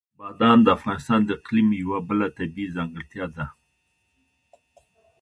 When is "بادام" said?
0.19-0.59